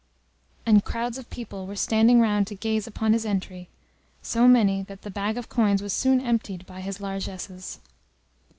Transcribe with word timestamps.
and 0.65 0.83
crowds 0.83 1.19
of 1.19 1.29
people 1.29 1.67
were 1.67 1.75
standing 1.75 2.19
round 2.19 2.47
to 2.47 2.55
gaze 2.55 2.87
upon 2.87 3.13
his 3.13 3.23
entry, 3.23 3.69
so 4.23 4.47
many 4.47 4.81
that 4.81 5.03
the 5.03 5.11
bag 5.11 5.37
of 5.37 5.47
coins 5.47 5.79
was 5.79 5.93
soon 5.93 6.19
emptied 6.19 6.65
by 6.65 6.81
his 6.81 6.99
largesses. 6.99 7.77